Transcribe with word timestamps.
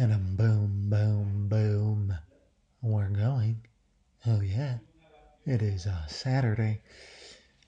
And 0.00 0.12
a 0.12 0.16
boom, 0.16 0.88
boom, 0.88 1.48
boom. 1.48 2.14
We're 2.82 3.08
going. 3.08 3.66
Oh, 4.24 4.40
yeah. 4.40 4.78
It 5.44 5.60
is 5.60 5.86
a 5.86 6.04
Saturday, 6.06 6.82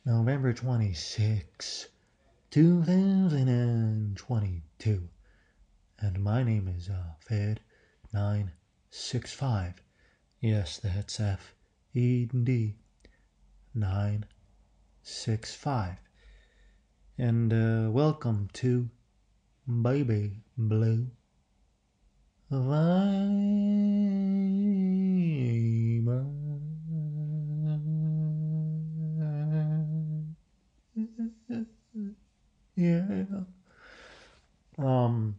November 0.07 0.53
26, 0.53 1.89
2022. 2.53 5.09
And 5.99 6.23
my 6.23 6.45
name 6.45 6.69
is 6.69 6.89
uh, 6.89 7.03
Fed965. 8.15 9.75
Yes, 10.41 10.79
that's 10.79 11.19
F 11.19 11.57
E 11.95 12.27
D 12.27 12.77
965. 13.75 15.97
And 17.19 17.53
uh, 17.53 17.91
welcome 17.91 18.49
to 18.53 18.89
Baby 19.83 20.45
Blue 20.57 21.09
Viper. 22.51 22.91
Yeah. 32.75 33.25
Um, 34.79 35.39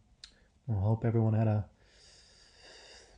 I 0.69 0.73
hope 0.73 1.03
everyone 1.03 1.33
had 1.33 1.47
a 1.47 1.65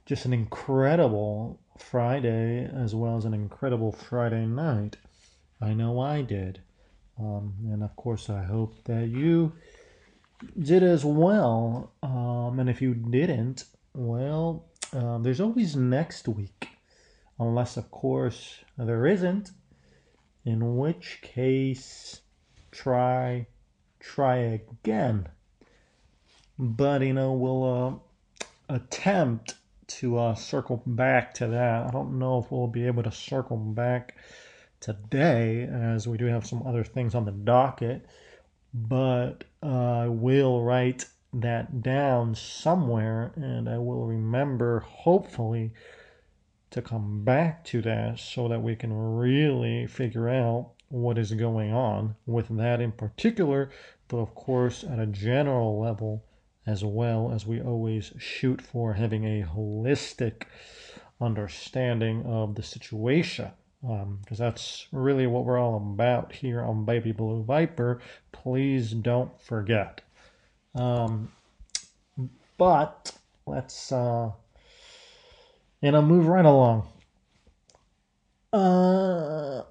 just 0.07 0.25
an 0.25 0.33
incredible 0.33 1.59
Friday 1.77 2.65
as 2.65 2.95
well 2.95 3.15
as 3.17 3.25
an 3.25 3.35
incredible 3.35 3.91
Friday 3.91 4.47
night. 4.47 4.97
I 5.61 5.73
know 5.75 5.99
I 5.99 6.23
did. 6.23 6.61
Um, 7.19 7.53
and 7.65 7.83
of 7.83 7.95
course, 7.95 8.27
I 8.27 8.43
hope 8.43 8.83
that 8.85 9.09
you 9.09 9.53
did 10.59 10.81
as 10.81 11.05
well. 11.05 11.91
Um, 12.01 12.59
and 12.59 12.69
if 12.69 12.81
you 12.81 12.95
didn't, 12.95 13.65
well, 13.93 14.65
um, 14.93 15.23
there's 15.23 15.41
always 15.41 15.75
next 15.75 16.27
week, 16.27 16.67
unless, 17.39 17.77
of 17.77 17.89
course, 17.91 18.59
there 18.77 19.05
isn't. 19.05 19.51
In 20.45 20.77
which 20.77 21.19
case, 21.21 22.19
try, 22.71 23.47
try 23.99 24.35
again. 24.37 25.29
But 26.59 27.01
you 27.01 27.13
know, 27.13 27.33
we'll 27.33 28.01
uh, 28.69 28.75
attempt 28.75 29.55
to 29.87 30.17
uh, 30.17 30.35
circle 30.35 30.83
back 30.85 31.33
to 31.35 31.47
that. 31.47 31.87
I 31.87 31.91
don't 31.91 32.19
know 32.19 32.39
if 32.39 32.51
we'll 32.51 32.67
be 32.67 32.87
able 32.87 33.03
to 33.03 33.11
circle 33.11 33.57
back 33.57 34.15
today, 34.79 35.63
as 35.63 36.07
we 36.07 36.17
do 36.17 36.25
have 36.25 36.45
some 36.45 36.65
other 36.67 36.83
things 36.83 37.15
on 37.15 37.25
the 37.25 37.31
docket. 37.31 38.05
But 38.73 39.43
uh, 39.61 39.67
I 39.67 40.07
will 40.07 40.63
write 40.63 41.05
that 41.33 41.81
down 41.81 42.35
somewhere, 42.35 43.31
and 43.35 43.67
I 43.67 43.77
will 43.77 44.05
remember, 44.05 44.79
hopefully, 44.79 45.73
to 46.71 46.81
come 46.81 47.23
back 47.23 47.63
to 47.65 47.81
that 47.81 48.19
so 48.19 48.47
that 48.47 48.61
we 48.61 48.75
can 48.75 48.93
really 48.93 49.87
figure 49.87 50.29
out 50.29 50.71
what 50.89 51.17
is 51.17 51.31
going 51.31 51.73
on 51.73 52.15
with 52.25 52.47
that 52.57 52.79
in 52.79 52.91
particular, 52.91 53.69
but 54.07 54.17
of 54.17 54.35
course, 54.35 54.83
at 54.83 54.99
a 54.99 55.07
general 55.07 55.79
level 55.79 56.23
as 56.65 56.83
well 56.83 57.31
as 57.33 57.45
we 57.45 57.61
always 57.61 58.13
shoot 58.17 58.61
for 58.61 58.93
having 58.93 59.25
a 59.25 59.45
holistic 59.45 60.43
understanding 61.19 62.25
of 62.25 62.55
the 62.55 62.63
situation 62.63 63.51
because 63.81 64.39
um, 64.39 64.45
that's 64.45 64.87
really 64.93 65.27
what 65.27 65.43
we're 65.43 65.59
all 65.59 65.75
about 65.75 66.31
here 66.31 66.61
on 66.61 66.85
Baby 66.85 67.11
Blue 67.11 67.43
Viper. 67.43 67.99
Please 68.31 68.91
don't 68.91 69.41
forget. 69.41 70.01
Um, 70.75 71.31
but 72.57 73.11
let's 73.45 73.91
uh, 73.91 74.31
you 75.81 75.91
know 75.91 76.01
move 76.01 76.27
right 76.27 76.45
along. 76.45 76.87
Uh, 78.51 79.63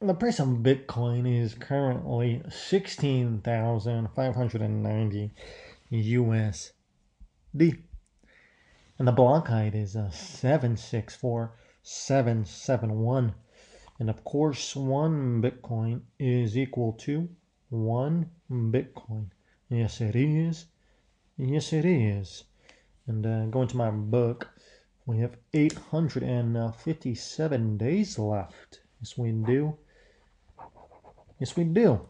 the 0.00 0.14
price 0.14 0.38
of 0.38 0.48
Bitcoin 0.48 1.42
is 1.42 1.54
currently 1.54 2.42
sixteen 2.50 3.40
thousand 3.40 4.08
five 4.14 4.34
hundred 4.34 4.62
and 4.62 4.82
ninety 4.82 5.32
USD, 5.92 6.72
and 8.98 9.08
the 9.08 9.12
block 9.12 9.48
height 9.48 9.74
is 9.74 9.96
a 9.96 10.10
seven 10.12 10.76
six 10.76 11.14
four 11.14 11.52
771. 11.84 13.34
And 13.98 14.08
of 14.08 14.24
course, 14.24 14.74
one 14.74 15.42
Bitcoin 15.42 16.00
is 16.18 16.56
equal 16.56 16.94
to 17.04 17.28
one 17.68 18.30
Bitcoin. 18.50 19.30
Yes, 19.74 20.00
it 20.00 20.14
is. 20.14 20.66
Yes, 21.36 21.72
it 21.72 21.84
is. 21.84 22.44
And 23.08 23.26
uh, 23.26 23.46
going 23.46 23.66
to 23.66 23.76
my 23.76 23.90
book, 23.90 24.48
we 25.04 25.18
have 25.18 25.36
857 25.52 27.76
days 27.76 28.16
left. 28.16 28.82
Yes, 29.00 29.18
we 29.18 29.32
do. 29.32 29.76
Yes, 31.40 31.56
we 31.56 31.64
do. 31.64 32.02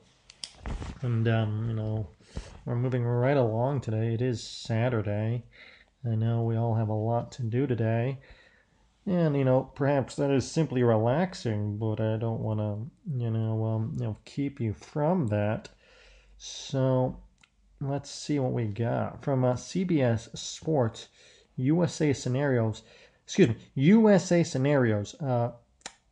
And, 1.01 1.27
um, 1.27 1.71
you 1.71 1.75
know, 1.75 2.07
we're 2.67 2.77
moving 2.77 3.03
right 3.03 3.39
along 3.39 3.81
today. 3.81 4.13
It 4.13 4.21
is 4.21 4.43
Saturday. 4.43 5.45
I 6.05 6.17
know 6.17 6.43
we 6.43 6.57
all 6.57 6.75
have 6.75 6.91
a 6.91 6.93
lot 6.93 7.33
to 7.33 7.43
do 7.43 7.67
today. 7.67 8.19
And 9.07 9.37
you 9.37 9.45
know, 9.45 9.71
perhaps 9.75 10.17
that 10.17 10.31
is 10.31 10.51
simply 10.51 10.83
relaxing, 10.83 11.79
but 11.79 11.99
I 11.99 12.19
don't 12.19 12.41
want 12.41 12.61
to, 12.61 12.91
you 13.19 13.31
know, 13.31 13.65
um, 13.65 13.93
you 13.97 14.05
know, 14.05 14.19
keep 14.27 14.61
you 14.61 14.75
from 14.75 15.29
that. 15.29 15.71
So 16.37 17.23
let's 17.81 18.11
see 18.11 18.39
what 18.39 18.53
we 18.53 18.65
got 18.65 19.23
from 19.23 19.45
uh, 19.45 19.55
CBS 19.55 20.37
Sports, 20.37 21.09
USA 21.57 22.13
scenarios. 22.13 22.83
Excuse 23.25 23.49
me, 23.49 23.57
USA 23.75 24.43
scenarios. 24.43 25.15
Uh, 25.21 25.53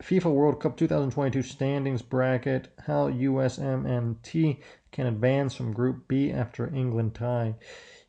FIFA 0.03 0.33
World 0.33 0.61
Cup 0.61 0.77
2022 0.77 1.43
standings 1.43 2.03
bracket. 2.03 2.69
How 2.87 3.09
USMNT 3.09 4.59
can 4.91 5.07
advance 5.07 5.55
from 5.55 5.73
Group 5.73 6.09
B 6.09 6.33
after 6.33 6.75
England 6.75 7.15
tie. 7.15 7.55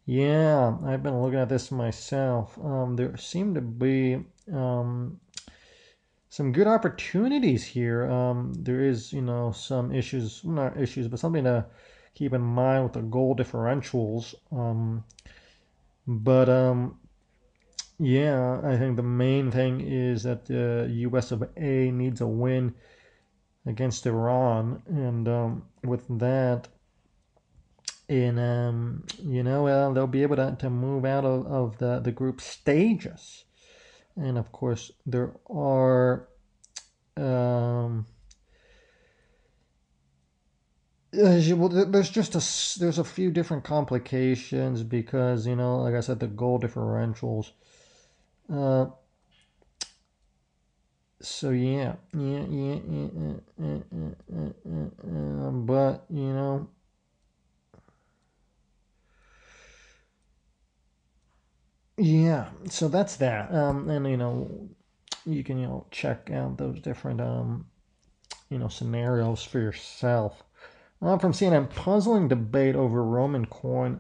Yeah, 0.06 0.78
I've 0.86 1.04
been 1.04 1.22
looking 1.22 1.40
at 1.40 1.50
this 1.50 1.72
myself. 1.72 2.58
Um, 2.62 2.96
there 2.96 3.16
seem 3.16 3.54
to 3.54 3.62
be 3.62 4.26
um, 4.52 5.20
some 6.30 6.52
good 6.52 6.68
opportunities 6.68 7.64
here. 7.64 8.10
Um, 8.10 8.54
there 8.54 8.82
is, 8.82 9.14
you 9.14 9.22
know, 9.22 9.52
some 9.52 9.94
issues, 9.94 10.44
not 10.44 10.78
issues, 10.78 11.08
but 11.08 11.20
something 11.20 11.44
to 11.46 11.66
keep 12.14 12.34
in 12.34 12.42
mind 12.42 12.84
with 12.84 12.94
the 12.94 13.02
goal 13.02 13.36
differentials. 13.36 14.36
Um, 14.52 15.04
but 16.08 16.50
um, 16.50 17.00
yeah, 18.00 18.60
I 18.64 18.78
think 18.78 18.96
the 18.96 19.04
main 19.04 19.52
thing 19.52 19.82
is 19.82 20.24
that 20.24 20.46
the 20.46 20.88
U.S. 20.92 21.32
of 21.32 21.44
A 21.58 21.92
needs 21.92 22.22
a 22.22 22.28
win 22.28 22.76
against 23.66 24.06
Iran, 24.06 24.82
and 24.88 25.28
um, 25.28 25.64
with 25.84 26.06
that, 26.20 26.68
in 28.10 28.38
um, 28.38 29.06
you 29.24 29.44
know, 29.44 29.68
uh, 29.68 29.94
they'll 29.94 30.08
be 30.08 30.24
able 30.24 30.36
to, 30.36 30.58
to 30.60 30.70
move 30.70 31.06
out 31.06 31.24
of, 31.24 31.48
of 31.48 31.78
the, 31.78 32.00
the 32.00 32.12
group 32.12 32.42
stages 32.42 33.46
and 34.16 34.38
of 34.38 34.52
course 34.52 34.92
there 35.06 35.34
are 35.50 36.28
um, 37.18 38.06
there's 41.14 42.10
just 42.10 42.36
a 42.36 42.80
there's 42.80 42.98
a 43.00 43.04
few 43.04 43.32
different 43.32 43.64
complications 43.64 44.84
because 44.84 45.46
you 45.48 45.56
know 45.56 45.78
like 45.80 45.94
I 45.96 46.00
said 46.02 46.20
the 46.20 46.28
goal 46.28 46.60
differentials 46.60 47.52
uh, 48.52 48.86
so 51.22 51.50
yeah 51.52 51.96
yeah 52.14 52.44
yeah, 52.50 52.80
yeah, 52.90 53.08
yeah, 53.16 53.36
yeah, 53.58 53.80
yeah, 54.36 54.50
yeah 55.06 55.50
but 55.54 56.06
you 56.10 56.34
know 56.34 56.68
Yeah, 61.98 62.50
so 62.70 62.88
that's 62.88 63.16
that. 63.18 63.54
Um, 63.54 63.90
and 63.90 64.08
you 64.10 64.18
know, 64.18 64.50
you 65.26 65.44
can 65.44 65.58
you 65.60 65.68
know 65.68 65.86
check 65.92 66.30
out 66.32 66.58
those 66.58 66.80
different 66.82 67.22
um, 67.22 67.68
you 68.50 68.58
know 68.60 68.68
scenarios 68.70 69.44
for 69.44 69.60
yourself. 69.60 70.44
From 71.04 71.34
CNN, 71.34 71.70
puzzling 71.70 72.30
debate 72.30 72.78
over 72.78 73.04
Roman 73.04 73.46
coin 73.46 74.00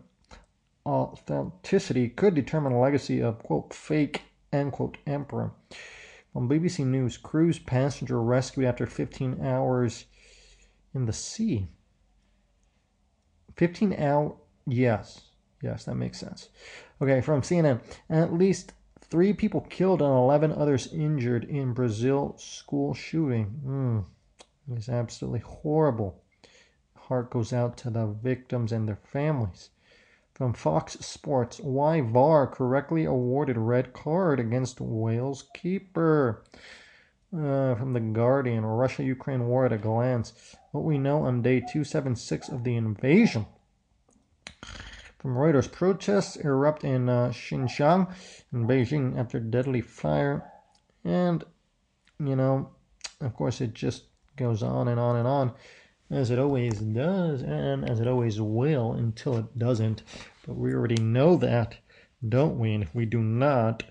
authenticity 0.86 2.08
could 2.08 2.34
determine 2.34 2.72
a 2.72 2.80
legacy 2.80 3.22
of 3.22 3.44
quote 3.44 3.74
fake 3.74 4.22
end 4.54 4.72
quote 4.72 4.98
emperor. 5.06 5.52
On 6.34 6.48
BBC 6.48 6.86
News, 6.86 7.18
cruise 7.18 7.60
passenger 7.60 8.22
rescued 8.22 8.66
after 8.66 8.86
15 8.86 9.46
hours 9.46 10.06
in 10.94 11.06
the 11.06 11.12
sea. 11.12 11.68
15 13.58 14.00
hour, 14.00 14.38
yes, 14.66 15.24
yes, 15.62 15.84
that 15.84 15.96
makes 15.96 16.18
sense. 16.18 16.48
Okay, 17.02 17.20
from 17.20 17.42
CNN. 17.42 17.82
At 18.10 18.32
least 18.32 18.72
three 19.02 19.34
people 19.34 19.60
killed 19.60 20.02
and 20.02 20.10
11 20.10 20.54
others 20.54 20.88
injured 20.94 21.44
in 21.44 21.74
Brazil 21.74 22.36
school 22.38 22.94
shooting. 22.94 24.06
Mm, 24.70 24.88
absolutely 24.88 25.42
horrible. 25.42 26.23
Heart 27.08 27.32
goes 27.32 27.52
out 27.52 27.76
to 27.78 27.90
the 27.90 28.08
victims 28.08 28.72
and 28.72 28.88
their 28.88 28.96
families. 29.04 29.70
from 30.34 30.54
Fox 30.54 30.94
Sports. 30.94 31.60
Why 31.60 32.02
VAR 32.02 32.48
correctly 32.48 33.04
awarded 33.04 33.58
red 33.58 33.94
card 33.94 34.40
against 34.40 34.82
Wales 34.82 35.44
keeper. 35.54 36.44
Uh, 37.32 37.76
from 37.76 37.94
The 37.94 38.00
Guardian, 38.00 38.66
Russia 38.66 39.04
Ukraine 39.04 39.48
war 39.48 39.66
at 39.66 39.74
a 39.74 39.78
glance. 39.78 40.56
What 40.72 40.86
we 40.86 40.98
know 40.98 41.24
on 41.24 41.42
day 41.42 41.60
276 41.60 42.50
of 42.50 42.64
the 42.64 42.76
invasion. 42.76 43.48
From 45.20 45.36
Reuters, 45.36 45.72
protests 45.72 46.38
erupt 46.38 46.84
in 46.84 47.10
uh, 47.10 47.30
Xinjiang 47.30 48.12
in 48.52 48.66
Beijing 48.66 49.18
after 49.18 49.40
deadly 49.40 49.82
fire. 49.82 50.50
And, 51.04 51.44
you 52.20 52.36
know, 52.36 52.70
of 53.20 53.36
course, 53.36 53.62
it 53.62 53.74
just 53.74 54.06
goes 54.36 54.64
on 54.64 54.88
and 54.88 55.00
on 55.00 55.16
and 55.18 55.28
on 55.28 55.54
as 56.13 56.30
it 56.30 56.39
always 56.39 56.80
does 56.80 57.42
and 57.42 57.89
as 57.89 58.00
it 58.00 58.07
always 58.07 58.39
will 58.39 58.94
until 58.94 59.38
it 59.38 59.57
doesn't. 59.57 60.04
But 60.45 60.56
we 60.56 60.74
already 60.74 61.01
know 61.01 61.36
that, 61.38 61.75
don't 62.27 62.60
we? 62.60 62.74
And 62.74 62.83
if 62.83 62.94
we 62.94 63.06
do 63.06 63.19
not, 63.19 63.83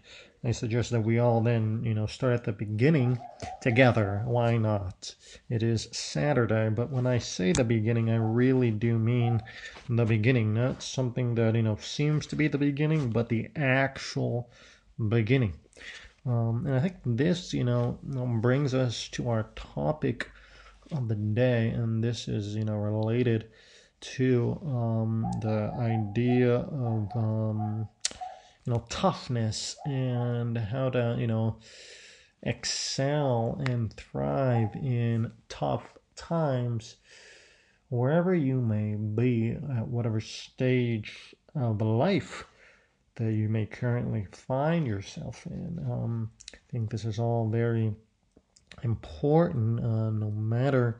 I 0.44 0.52
suggest 0.52 0.90
that 0.90 1.02
we 1.02 1.18
all 1.18 1.40
then, 1.40 1.82
you 1.84 1.94
know, 1.94 2.06
start 2.06 2.34
at 2.34 2.44
the 2.44 2.52
beginning 2.52 3.18
together. 3.60 4.22
Why 4.24 4.56
not? 4.56 5.14
It 5.48 5.62
is 5.62 5.88
Saturday, 5.92 6.68
but 6.68 6.90
when 6.90 7.06
I 7.06 7.18
say 7.18 7.52
the 7.52 7.64
beginning, 7.64 8.10
I 8.10 8.16
really 8.16 8.70
do 8.70 8.98
mean 8.98 9.40
the 9.88 10.04
beginning, 10.04 10.54
not 10.54 10.82
something 10.82 11.34
that, 11.36 11.54
you 11.54 11.62
know, 11.62 11.76
seems 11.76 12.26
to 12.26 12.36
be 12.36 12.48
the 12.48 12.58
beginning, 12.58 13.10
but 13.10 13.28
the 13.28 13.50
actual 13.56 14.50
beginning. 15.08 15.54
Um, 16.24 16.66
and 16.66 16.74
I 16.74 16.80
think 16.80 16.96
this, 17.04 17.52
you 17.52 17.64
know, 17.64 17.98
brings 18.40 18.74
us 18.74 19.08
to 19.08 19.28
our 19.28 19.44
topic 19.54 20.28
of 20.92 21.08
the 21.08 21.14
day, 21.14 21.68
and 21.68 22.02
this 22.02 22.28
is 22.28 22.54
you 22.54 22.64
know 22.64 22.76
related 22.76 23.50
to 24.00 24.60
um, 24.64 25.26
the 25.40 25.72
idea 25.78 26.56
of 26.56 27.08
um, 27.14 27.88
you 28.64 28.72
know 28.72 28.84
toughness 28.88 29.76
and 29.86 30.58
how 30.58 30.90
to 30.90 31.16
you 31.18 31.26
know 31.26 31.58
excel 32.42 33.60
and 33.68 33.94
thrive 33.94 34.74
in 34.74 35.30
tough 35.48 35.84
times 36.16 36.96
wherever 37.88 38.34
you 38.34 38.60
may 38.60 38.94
be 38.94 39.50
at 39.76 39.86
whatever 39.86 40.20
stage 40.20 41.34
of 41.54 41.80
life 41.80 42.46
that 43.16 43.32
you 43.32 43.48
may 43.48 43.66
currently 43.66 44.26
find 44.32 44.86
yourself 44.86 45.46
in. 45.46 45.78
Um, 45.90 46.30
I 46.54 46.58
think 46.70 46.90
this 46.90 47.04
is 47.04 47.18
all 47.18 47.48
very 47.48 47.92
important 48.82 49.80
uh, 49.80 50.10
no 50.10 50.30
matter 50.30 50.98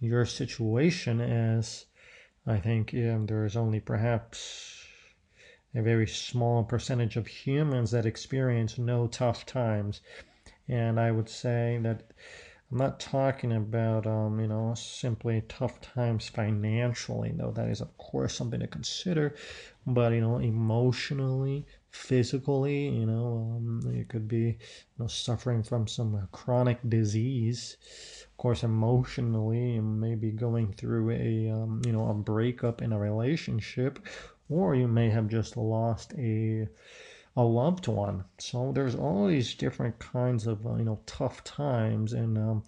your 0.00 0.26
situation 0.26 1.20
as 1.20 1.86
I 2.46 2.58
think 2.58 2.92
um, 2.94 3.26
there 3.26 3.44
is 3.44 3.56
only 3.56 3.80
perhaps 3.80 4.86
a 5.74 5.82
very 5.82 6.06
small 6.06 6.62
percentage 6.62 7.16
of 7.16 7.26
humans 7.26 7.90
that 7.90 8.06
experience 8.06 8.78
no 8.78 9.06
tough 9.06 9.44
times. 9.46 10.00
And 10.68 11.00
I 11.00 11.10
would 11.10 11.28
say 11.28 11.80
that 11.82 12.12
I'm 12.70 12.78
not 12.78 13.00
talking 13.00 13.52
about, 13.52 14.06
um, 14.06 14.40
you 14.40 14.46
know, 14.46 14.74
simply 14.74 15.42
tough 15.48 15.80
times 15.80 16.28
financially, 16.28 17.32
though 17.34 17.52
that 17.52 17.68
is, 17.68 17.80
of 17.80 17.96
course, 17.98 18.34
something 18.34 18.60
to 18.60 18.66
consider, 18.66 19.34
but, 19.86 20.12
you 20.12 20.20
know, 20.20 20.38
emotionally, 20.38 21.66
physically, 21.94 22.88
you 22.88 23.06
know, 23.06 23.54
um, 23.56 23.80
you 23.94 24.04
could 24.04 24.26
be 24.26 24.36
you 24.38 24.98
know, 24.98 25.06
suffering 25.06 25.62
from 25.62 25.86
some 25.86 26.28
chronic 26.32 26.78
disease. 26.88 27.76
Of 28.24 28.36
course, 28.36 28.64
emotionally, 28.64 29.74
you 29.74 29.82
may 29.82 30.16
be 30.16 30.32
going 30.32 30.72
through 30.72 31.10
a 31.10 31.50
um, 31.50 31.80
you 31.86 31.92
know 31.92 32.08
a 32.08 32.14
breakup 32.14 32.82
in 32.82 32.92
a 32.92 32.98
relationship, 32.98 34.00
or 34.48 34.74
you 34.74 34.88
may 34.88 35.08
have 35.08 35.28
just 35.28 35.56
lost 35.56 36.12
a 36.18 36.68
a 37.36 37.42
loved 37.42 37.86
one. 37.86 38.24
So 38.38 38.72
there's 38.72 38.96
all 38.96 39.26
these 39.28 39.54
different 39.54 39.98
kinds 40.00 40.46
of 40.48 40.66
uh, 40.66 40.74
you 40.74 40.84
know 40.84 40.98
tough 41.06 41.44
times, 41.44 42.12
and 42.12 42.36
um, 42.36 42.64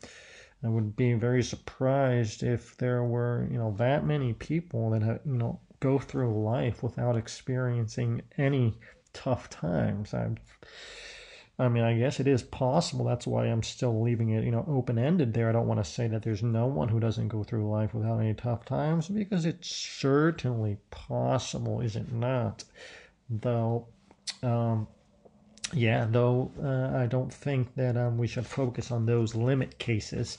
I 0.63 0.69
would 0.69 0.95
be 0.95 1.15
very 1.15 1.43
surprised 1.43 2.45
if 2.45 2.77
there 2.77 3.03
were 3.03 3.49
you 3.51 3.59
know 3.59 3.75
that 3.79 4.07
many 4.07 4.35
people 4.35 4.91
that 4.91 5.03
have, 5.03 5.21
you 5.27 5.37
know 5.37 5.59
go 5.81 5.99
through 5.99 6.43
life 6.43 6.83
without 6.83 7.17
experiencing 7.17 8.23
any 8.39 8.75
tough 9.17 9.49
times. 9.49 10.13
I, 10.13 10.29
I 11.59 11.69
mean, 11.69 11.85
I 11.85 11.97
guess 11.99 12.21
it 12.21 12.27
is 12.27 12.43
possible. 12.43 13.07
That's 13.07 13.27
why 13.27 13.47
I'm 13.47 13.63
still 13.63 14.03
leaving 14.03 14.29
it, 14.31 14.45
you 14.45 14.51
know, 14.51 14.65
open 14.69 14.99
ended 14.99 15.33
there. 15.33 15.49
I 15.49 15.53
don't 15.53 15.67
want 15.67 15.83
to 15.83 15.91
say 15.91 16.07
that 16.09 16.23
there's 16.23 16.43
no 16.43 16.67
one 16.67 16.89
who 16.89 17.01
doesn't 17.01 17.29
go 17.29 17.43
through 17.43 17.71
life 17.71 17.95
without 17.95 18.21
any 18.21 18.35
tough 18.35 18.67
times 18.67 19.09
because 19.09 19.47
it's 19.47 19.75
certainly 19.75 20.77
possible, 20.91 21.81
is 21.81 21.97
it 21.97 22.13
not? 22.13 22.65
Though, 23.31 23.87
um, 24.43 24.87
yeah, 25.73 26.07
though 26.09 26.53
uh, 26.63 26.99
I 26.99 27.07
don't 27.07 27.33
think 27.33 27.75
that 27.77 27.97
um, 27.97 28.19
we 28.19 28.27
should 28.27 28.47
focus 28.47 28.93
on 28.93 29.07
those 29.07 29.35
limit 29.35 29.79
cases. 29.79 30.37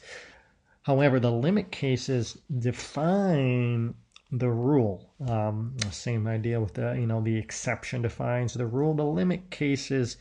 However, 0.84 1.20
the 1.20 1.32
limit 1.32 1.72
cases 1.72 2.38
define 2.60 3.96
the 4.32 4.50
rule. 4.50 5.14
Um, 5.28 5.76
same 5.92 6.28
idea 6.28 6.60
with 6.60 6.74
the 6.74 6.94
you 6.94 7.08
know 7.08 7.22
the 7.22 7.38
exception 7.38 8.02
defines 8.02 8.54
the 8.54 8.66
rule. 8.66 8.94
The 8.94 9.06
limit 9.06 9.50
cases 9.50 10.18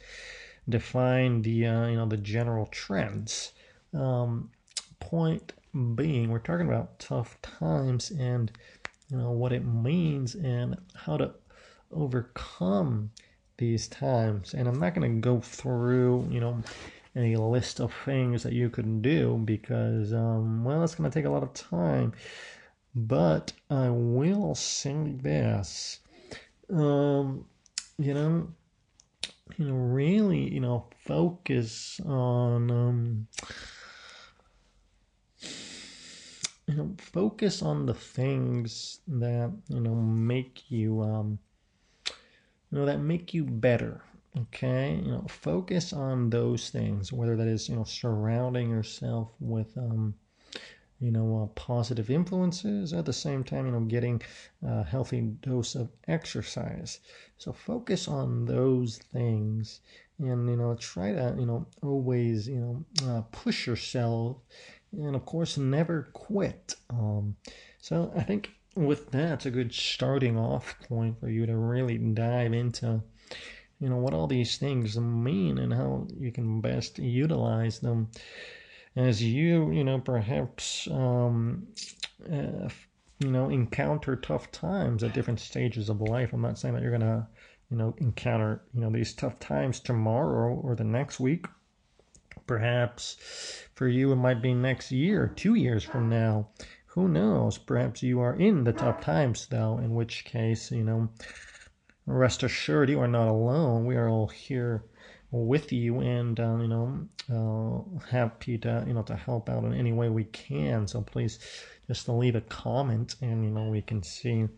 define 0.69 1.43
the 1.43 1.67
uh, 1.67 1.87
you 1.87 1.97
know 1.97 2.06
the 2.06 2.17
general 2.17 2.67
trends. 2.67 3.53
Um, 3.93 4.50
point 5.00 5.53
being, 5.94 6.31
we're 6.31 6.38
talking 6.38 6.67
about 6.69 6.99
tough 6.99 7.41
times 7.43 8.11
and 8.11 8.50
you 9.11 9.19
know 9.19 9.31
what 9.31 9.53
it 9.53 9.64
means 9.64 10.35
and 10.35 10.76
how 10.94 11.17
to 11.17 11.32
overcome 11.93 13.11
these 13.58 13.88
times. 13.88 14.55
And 14.55 14.69
I'm 14.69 14.81
not 14.81 14.94
going 14.94 15.17
to 15.17 15.20
go 15.20 15.41
through 15.41 16.29
you 16.31 16.41
know 16.41 16.62
a 17.17 17.37
list 17.37 17.81
of 17.81 17.93
things 18.05 18.43
that 18.43 18.53
you 18.53 18.69
can 18.69 19.00
do 19.00 19.41
because 19.44 20.12
um, 20.12 20.64
well, 20.64 20.82
it's 20.82 20.94
going 20.94 21.11
to 21.11 21.14
take 21.14 21.25
a 21.25 21.31
lot 21.31 21.43
of 21.43 21.53
time. 21.55 22.12
But 22.98 23.52
I 23.69 23.90
will 23.90 24.54
say 24.54 25.12
this. 25.20 26.00
Um, 26.72 27.44
you 27.98 28.14
know, 28.14 28.48
you 29.58 29.66
know, 29.66 29.75
really, 29.75 30.50
you 30.50 30.60
know, 30.60 30.87
focus 31.04 32.00
on 32.06 32.70
um, 32.70 33.26
you 36.66 36.75
know, 36.75 36.94
focus 36.96 37.60
on 37.60 37.84
the 37.84 37.93
things 37.93 39.00
that, 39.06 39.52
you 39.69 39.81
know, 39.81 39.94
make 39.94 40.70
you 40.70 41.02
um 41.02 41.38
you 42.70 42.78
know, 42.78 42.87
that 42.87 43.00
make 43.00 43.34
you 43.34 43.44
better. 43.44 44.00
Okay, 44.38 45.00
you 45.05 45.12
know, 45.12 45.26
focus 45.29 45.93
on 45.93 46.31
those 46.31 46.70
things, 46.70 47.12
whether 47.12 47.36
that 47.36 47.46
is, 47.46 47.69
you 47.69 47.76
know, 47.76 47.84
surrounding 47.84 48.70
yourself 48.70 49.32
with 49.38 49.76
um 49.76 50.15
you 51.00 51.10
know, 51.10 51.43
uh, 51.43 51.46
positive 51.55 52.10
influences 52.10 52.93
at 52.93 53.05
the 53.05 53.12
same 53.12 53.44
time, 53.44 53.67
you 53.67 53.72
know, 53.72 53.81
getting 53.81 54.22
a 54.67 54.82
healthy 54.82 55.20
dose 55.20 55.74
of 55.74 55.91
exercise. 56.08 57.00
So 57.36 57.53
focus 57.53 58.08
on 58.08 58.46
those 58.46 58.98
things 59.12 59.81
and, 60.19 60.48
you 60.48 60.56
know, 60.56 60.74
try 60.76 61.12
to, 61.12 61.34
you 61.38 61.46
know, 61.46 61.67
always, 61.82 62.48
you 62.48 62.60
know, 62.60 62.84
uh, 63.08 63.22
push 63.31 63.67
yourself 63.67 64.38
and, 64.93 65.15
of 65.15 65.26
course, 65.26 65.58
never 65.58 66.08
quit. 66.15 66.74
Um, 66.88 67.36
so 67.79 68.10
I 68.17 68.22
think 68.22 68.50
with 68.74 69.10
that, 69.10 69.32
it's 69.32 69.46
a 69.46 69.50
good 69.50 69.74
starting 69.74 70.38
off 70.38 70.76
point 70.88 71.20
for 71.20 71.29
you 71.29 71.44
to 71.44 71.56
really 71.56 71.98
dive 71.98 72.55
into, 72.55 73.03
you 73.81 73.91
know, 73.91 73.96
what 73.96 74.15
all 74.15 74.26
these 74.26 74.56
things 74.56 74.98
mean 74.98 75.58
and 75.58 75.74
how 75.74 76.06
you 76.19 76.32
can 76.32 76.62
best 76.62 76.98
utilize 76.98 77.81
them 77.81 78.08
as 78.96 79.22
you 79.22 79.70
you 79.70 79.84
know 79.84 80.00
perhaps 80.00 80.88
um, 80.91 81.67
uh, 82.32 82.69
you 83.20 83.31
know 83.31 83.48
encounter 83.50 84.17
tough 84.17 84.50
times 84.50 85.05
at 85.05 85.15
different 85.15 85.38
stages 85.38 85.88
of 85.88 86.00
life. 86.00 86.32
I'm 86.32 86.41
not 86.41 86.58
saying 86.58 86.74
that 86.74 86.82
you're 86.82 86.98
gonna 86.98 87.29
you 87.70 87.76
know 87.76 87.94
encounter 87.98 88.62
you 88.74 88.81
know 88.81 88.91
these 88.91 89.12
tough 89.12 89.38
times 89.38 89.81
tomorrow 89.81 90.55
or 90.55 90.74
the 90.74 90.84
next 90.84 91.20
week. 91.20 91.46
Perhaps 92.46 93.17
for 93.74 93.88
you 93.88 94.12
it 94.12 94.17
might 94.17 94.41
be 94.41 94.55
next 94.55 94.91
year 94.91 95.32
two 95.36 95.55
years 95.55 95.84
from 95.84 96.08
now. 96.08 96.48
Who 96.88 97.08
knows? 97.08 97.58
Perhaps 97.58 98.03
you 98.03 98.20
are 98.20 98.34
in 98.34 98.65
the 98.65 98.72
tough 98.72 99.03
times 99.03 99.46
though 99.50 99.79
in 99.79 99.94
which 99.94 100.24
case 100.24 100.70
you 100.70 100.84
know 100.84 101.10
rest 102.06 102.43
assured 102.43 102.88
you 102.88 103.00
are 103.00 103.08
not 103.08 103.29
alone. 103.29 103.84
We 103.84 103.96
are 103.96 104.08
all 104.08 104.29
here 104.29 104.84
with 105.30 105.72
you 105.72 106.00
and 106.00 106.38
um, 106.40 106.60
you 106.60 106.68
know 106.68 107.08
uh, 107.32 108.06
happy 108.10 108.58
to 108.58 108.84
you 108.86 108.94
know 108.94 109.02
to 109.02 109.16
help 109.16 109.48
out 109.48 109.64
in 109.64 109.74
any 109.74 109.92
way 109.92 110.08
we 110.08 110.24
can. 110.24 110.86
So 110.86 111.02
please 111.02 111.38
just 111.88 112.08
leave 112.08 112.36
a 112.36 112.40
comment 112.42 113.16
and 113.22 113.44
you 113.44 113.50
know 113.50 113.68
we 113.68 113.82
can 113.82 114.02
see 114.02 114.30
you 114.30 114.48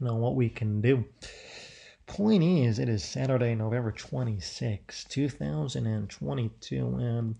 know 0.00 0.16
what 0.16 0.34
we 0.34 0.48
can 0.48 0.80
do. 0.80 1.04
Point 2.06 2.42
is 2.42 2.78
it 2.78 2.90
is 2.90 3.02
saturday 3.02 3.54
november 3.54 3.90
26 3.90 5.04
2022 5.04 6.76
and 6.76 7.34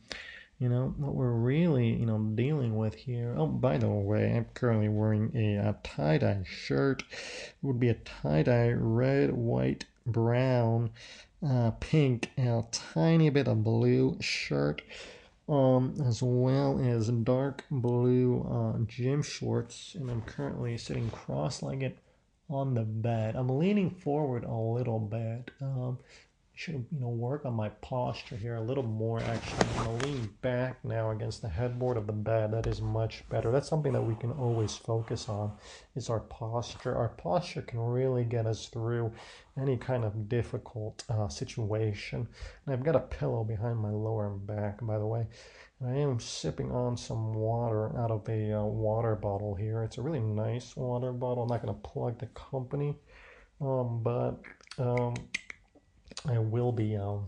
you 0.59 0.69
know 0.71 0.95
what 0.97 1.15
we're 1.15 1.33
really 1.33 1.89
you 1.89 2.07
know 2.07 2.19
dealing 2.35 2.75
with 2.75 2.95
here 2.95 3.35
oh 3.37 3.47
by 3.47 3.77
the 3.77 3.89
way 3.89 4.33
i'm 4.33 4.47
currently 4.55 4.89
wearing 4.89 5.31
a, 5.35 5.57
a 5.57 5.77
tie-dye 5.83 6.43
shirt. 6.47 7.03
It 7.03 7.55
would 7.61 7.79
be 7.79 7.91
a 7.91 7.95
tie-dye 7.95 8.73
red 8.73 9.33
white 9.33 9.85
brown 10.07 10.91
uh, 11.47 11.71
pink 11.81 12.31
and 12.37 12.49
a 12.49 12.67
tiny 12.71 13.31
bit 13.31 13.49
of 13.49 13.63
blue 13.63 14.17
shirt 14.21 14.83
um, 15.49 15.95
as 16.07 16.23
well 16.23 16.81
as 16.83 17.09
dark 17.09 17.65
blue 17.71 18.43
uh, 18.51 18.79
gym 18.87 19.23
shorts 19.23 19.95
and 19.95 20.11
i'm 20.11 20.23
currently 20.23 20.79
sitting 20.79 21.11
cross-legged 21.11 21.95
on 22.51 22.75
the 22.75 22.83
bed. 22.83 23.37
I'm 23.37 23.59
leaning 23.59 23.91
forward 23.91 24.45
a 24.45 24.55
little 24.55 24.99
bit 24.99 25.51
um, 25.61 25.99
should 26.55 26.75
you 26.75 27.01
know 27.01 27.09
work 27.09 27.45
on 27.45 27.53
my 27.53 27.69
posture 27.69 28.37
here 28.37 28.55
a 28.55 28.61
little 28.61 28.85
more 28.85 29.21
actually. 29.21 29.67
I'm 29.71 29.85
gonna 29.85 30.05
lean 30.05 30.31
back 30.41 30.85
now 30.85 31.11
against 31.11 31.43
the 31.43 31.49
headboard 31.49 31.97
of 31.97 32.07
the 32.07 32.13
bed. 32.13 32.53
That 32.53 32.69
is 32.69 32.81
much 32.81 33.29
better. 33.29 33.51
That's 33.51 33.69
something 33.69 33.93
that 33.93 34.03
we 34.03 34.15
can 34.15 34.31
always 34.31 34.77
focus 34.77 35.29
on 35.29 35.53
is 35.97 36.09
our 36.09 36.21
posture. 36.21 36.95
Our 36.95 37.09
posture 37.09 37.63
can 37.63 37.81
really 37.81 38.25
get 38.25 38.47
us 38.47 38.69
through 38.69 39.13
any 39.61 39.77
kind 39.77 40.05
of 40.05 40.29
difficult 40.29 41.03
uh, 41.09 41.29
situation. 41.29 42.29
And 42.67 42.73
i've 42.73 42.85
got 42.85 42.97
a 42.97 43.01
pillow 43.01 43.43
behind 43.43 43.79
my 43.79 43.91
lower 43.91 44.31
back 44.31 44.79
by 44.81 44.99
the 44.99 45.07
way. 45.07 45.27
And 45.81 45.91
i 45.91 45.97
am 45.97 46.21
sipping 46.21 46.71
on 46.71 46.97
some 46.97 47.35
water 47.35 47.99
out 47.99 48.13
of 48.13 48.29
a 48.29 48.53
uh, 48.53 48.63
water 48.63 49.17
bottle 49.17 49.57
here. 49.57 49.83
It's 49.83 49.99
a 49.99 50.03
really 50.03 50.21
nice 50.21 50.77
water 50.77 51.13
bottle. 51.13 51.43
I'm 51.43 51.49
not 51.49 51.63
going 51.63 51.75
to 51.75 51.89
plug 51.89 52.21
the 52.21 52.27
company 52.27 52.95
um, 53.61 54.03
but 54.03 54.41
um, 54.79 55.15
I 56.29 56.39
will 56.39 56.73
be. 56.73 56.97
Um, 56.97 57.27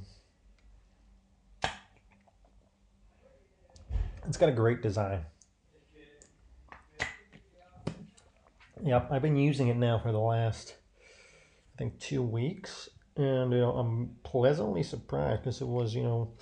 it's 4.27 4.37
got 4.37 4.49
a 4.49 4.53
great 4.53 4.83
design. 4.83 5.25
Yep, 8.83 9.09
I've 9.11 9.23
been 9.23 9.37
using 9.37 9.69
it 9.69 9.77
now 9.77 9.99
for 9.99 10.13
the 10.13 10.19
last, 10.19 10.77
I 11.75 11.79
think, 11.79 11.99
two 11.99 12.23
weeks, 12.23 12.89
and 13.17 13.53
you 13.53 13.59
know 13.59 13.73
I'm 13.73 14.17
pleasantly 14.23 14.83
surprised 14.83 15.43
because 15.43 15.61
it 15.61 15.67
was 15.67 15.95
you 15.95 16.03
know, 16.03 16.33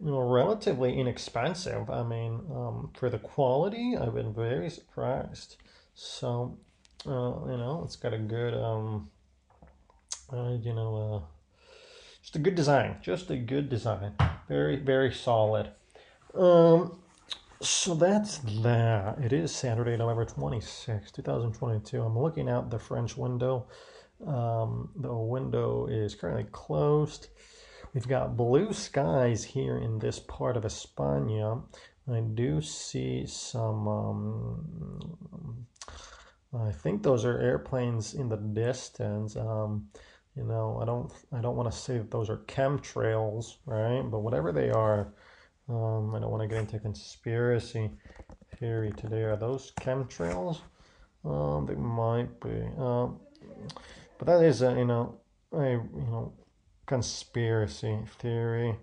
you 0.00 0.10
know, 0.10 0.20
relatively 0.20 0.98
inexpensive. 0.98 1.90
I 1.90 2.02
mean, 2.02 2.40
um, 2.50 2.90
for 2.94 3.10
the 3.10 3.18
quality, 3.18 3.96
I've 4.00 4.14
been 4.14 4.32
very 4.32 4.70
surprised. 4.70 5.56
So, 5.94 6.58
uh, 7.06 7.10
you 7.10 7.56
know, 7.56 7.82
it's 7.84 7.96
got 7.96 8.14
a 8.14 8.18
good, 8.18 8.54
um, 8.54 9.10
uh, 10.32 10.56
you 10.60 10.72
know, 10.74 10.96
uh, 10.96 11.31
just 12.32 12.40
a 12.40 12.44
good 12.44 12.54
design. 12.54 12.96
Just 13.02 13.30
a 13.30 13.36
good 13.36 13.68
design. 13.68 14.14
Very, 14.48 14.76
very 14.76 15.12
solid. 15.12 15.68
Um, 16.34 16.98
so 17.60 17.94
that's 17.94 18.38
that. 18.62 19.18
It 19.18 19.34
is 19.34 19.54
Saturday, 19.54 19.98
November 19.98 20.24
26, 20.24 21.12
2022. 21.12 22.02
I'm 22.02 22.18
looking 22.18 22.48
out 22.48 22.70
the 22.70 22.78
French 22.78 23.18
window. 23.18 23.66
Um, 24.26 24.88
the 24.96 25.12
window 25.12 25.86
is 25.88 26.14
currently 26.14 26.46
closed. 26.52 27.28
We've 27.92 28.08
got 28.08 28.34
blue 28.34 28.72
skies 28.72 29.44
here 29.44 29.76
in 29.76 29.98
this 29.98 30.18
part 30.18 30.56
of 30.56 30.64
España. 30.64 31.62
I 32.10 32.20
do 32.20 32.62
see 32.62 33.26
some, 33.26 33.86
um, 33.86 35.66
I 36.58 36.72
think 36.72 37.02
those 37.02 37.26
are 37.26 37.38
airplanes 37.38 38.14
in 38.14 38.30
the 38.30 38.38
distance. 38.38 39.36
Um, 39.36 39.88
you 40.36 40.44
know 40.44 40.78
i 40.80 40.84
don't 40.84 41.12
i 41.32 41.40
don't 41.40 41.56
want 41.56 41.70
to 41.70 41.76
say 41.76 41.98
that 41.98 42.10
those 42.10 42.30
are 42.30 42.38
chemtrails 42.38 43.56
right? 43.66 44.02
But 44.02 44.20
whatever 44.20 44.52
they 44.52 44.70
are 44.70 45.12
um, 45.68 46.14
i 46.14 46.18
don't 46.20 46.30
want 46.30 46.42
to 46.42 46.48
get 46.48 46.58
into 46.58 46.78
conspiracy 46.78 47.90
theory 48.62 48.92
today. 48.96 49.22
Are 49.22 49.36
those 49.36 49.72
chemtrails? 49.80 50.60
Um, 51.24 51.66
they 51.66 51.74
might 51.74 52.40
be. 52.40 52.62
Um, 52.78 53.18
but 54.18 54.26
that 54.26 54.44
is 54.44 54.62
a 54.62 54.72
you 54.72 54.84
know 54.84 55.16
a 55.52 55.70
you 55.72 56.06
know 56.10 56.32
conspiracy 56.86 57.98
theory 58.20 58.76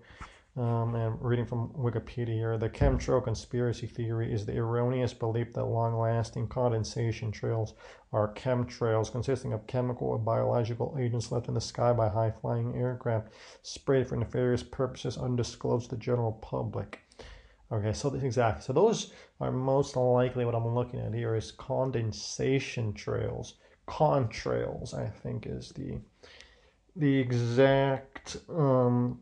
um, 0.56 0.96
and 0.96 1.16
reading 1.22 1.46
from 1.46 1.68
Wikipedia, 1.68 2.34
here, 2.34 2.58
the 2.58 2.68
chemtrail 2.68 3.22
conspiracy 3.22 3.86
theory 3.86 4.32
is 4.32 4.44
the 4.44 4.58
erroneous 4.58 5.14
belief 5.14 5.52
that 5.52 5.64
long 5.64 5.96
lasting 5.96 6.48
condensation 6.48 7.30
trails 7.30 7.74
are 8.12 8.34
chemtrails 8.34 9.12
consisting 9.12 9.52
of 9.52 9.66
chemical 9.68 10.08
or 10.08 10.18
biological 10.18 10.96
agents 10.98 11.30
left 11.30 11.46
in 11.46 11.54
the 11.54 11.60
sky 11.60 11.92
by 11.92 12.08
high 12.08 12.32
flying 12.40 12.74
aircraft 12.74 13.28
sprayed 13.62 14.08
for 14.08 14.16
nefarious 14.16 14.64
purposes 14.64 15.16
undisclosed 15.16 15.90
to 15.90 15.94
the 15.94 16.02
general 16.02 16.32
public. 16.32 17.00
Okay, 17.72 17.92
so 17.92 18.12
exactly. 18.14 18.62
So 18.62 18.72
those 18.72 19.12
are 19.40 19.52
most 19.52 19.94
likely 19.94 20.44
what 20.44 20.56
I'm 20.56 20.74
looking 20.74 20.98
at 20.98 21.14
here 21.14 21.36
is 21.36 21.52
condensation 21.52 22.92
trails. 22.92 23.54
Contrails, 23.86 24.94
I 24.94 25.08
think, 25.08 25.46
is 25.46 25.70
the 25.70 26.00
the 26.96 27.18
exact 27.18 28.38
um, 28.48 29.20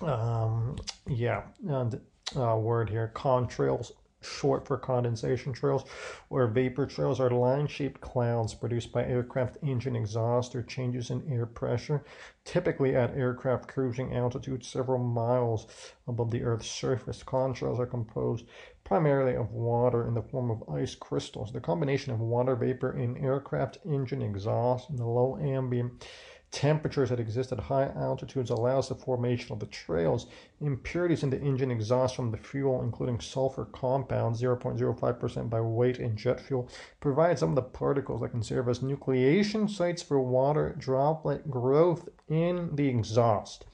um, 0.00 0.76
yeah, 1.06 1.42
and 1.68 2.00
uh, 2.36 2.56
word 2.56 2.90
here, 2.90 3.12
contrails, 3.14 3.92
short 4.22 4.66
for 4.66 4.76
condensation 4.76 5.52
trails, 5.52 5.84
or 6.30 6.46
vapor 6.48 6.86
trails 6.86 7.20
are 7.20 7.30
line-shaped 7.30 8.00
clouds 8.00 8.54
produced 8.54 8.90
by 8.90 9.04
aircraft 9.04 9.56
engine 9.62 9.94
exhaust 9.94 10.56
or 10.56 10.62
changes 10.62 11.10
in 11.10 11.22
air 11.30 11.46
pressure, 11.46 12.04
typically 12.44 12.96
at 12.96 13.16
aircraft 13.16 13.68
cruising 13.68 14.14
altitude 14.14 14.64
several 14.64 14.98
miles 14.98 15.66
above 16.08 16.30
the 16.30 16.42
Earth's 16.42 16.70
surface. 16.70 17.22
Contrails 17.22 17.78
are 17.78 17.86
composed 17.86 18.46
primarily 18.84 19.36
of 19.36 19.52
water 19.52 20.06
in 20.06 20.14
the 20.14 20.22
form 20.22 20.50
of 20.50 20.68
ice 20.68 20.94
crystals. 20.94 21.52
The 21.52 21.60
combination 21.60 22.12
of 22.12 22.20
water 22.20 22.56
vapor 22.56 22.96
in 22.96 23.16
aircraft 23.18 23.78
engine 23.84 24.22
exhaust 24.22 24.90
and 24.90 24.98
the 24.98 25.06
low 25.06 25.36
ambient 25.38 26.06
temperatures 26.50 27.10
that 27.10 27.20
exist 27.20 27.52
at 27.52 27.58
high 27.58 27.90
altitudes 27.96 28.50
allows 28.50 28.88
the 28.88 28.94
formation 28.94 29.52
of 29.52 29.60
the 29.60 29.66
trails. 29.66 30.26
Impurities 30.60 31.22
in 31.22 31.30
the 31.30 31.40
engine 31.40 31.70
exhaust 31.70 32.16
from 32.16 32.30
the 32.30 32.38
fuel, 32.38 32.82
including 32.82 33.20
sulfur 33.20 33.66
compounds, 33.66 34.40
0.05% 34.40 35.50
by 35.50 35.60
weight 35.60 35.98
in 35.98 36.16
jet 36.16 36.40
fuel, 36.40 36.68
provide 37.00 37.38
some 37.38 37.50
of 37.50 37.56
the 37.56 37.62
particles 37.62 38.20
that 38.20 38.30
can 38.30 38.42
serve 38.42 38.68
as 38.68 38.80
nucleation 38.80 39.68
sites 39.68 40.02
for 40.02 40.20
water 40.20 40.74
droplet 40.78 41.50
growth 41.50 42.08
in 42.28 42.74
the 42.74 42.88
exhaust. 42.88 43.66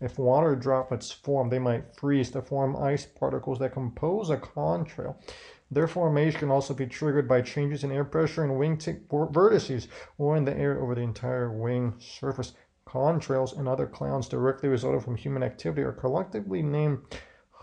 If 0.00 0.18
water 0.18 0.56
droplets 0.56 1.10
form, 1.10 1.50
they 1.50 1.58
might 1.58 1.94
freeze 1.94 2.30
to 2.30 2.40
form 2.40 2.74
ice 2.74 3.04
particles 3.04 3.58
that 3.58 3.72
compose 3.72 4.30
a 4.30 4.38
contrail. 4.38 5.16
Their 5.72 5.86
formation 5.86 6.40
can 6.40 6.50
also 6.50 6.74
be 6.74 6.86
triggered 6.86 7.28
by 7.28 7.42
changes 7.42 7.84
in 7.84 7.92
air 7.92 8.04
pressure 8.04 8.44
in 8.44 8.50
wingtip 8.58 9.08
vortices 9.08 9.86
or 10.18 10.36
in 10.36 10.44
the 10.44 10.56
air 10.56 10.80
over 10.80 10.96
the 10.96 11.02
entire 11.02 11.52
wing 11.52 11.94
surface. 11.98 12.54
Contrails 12.86 13.56
and 13.56 13.68
other 13.68 13.86
clouds 13.86 14.28
directly 14.28 14.68
resulting 14.68 15.00
from 15.00 15.14
human 15.14 15.44
activity 15.44 15.82
are 15.82 15.92
collectively 15.92 16.60
named 16.60 16.98